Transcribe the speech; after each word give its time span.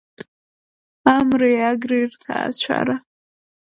Амреи 1.15 1.59
Агреи 1.71 2.05
рҭаацәара. 2.11 2.95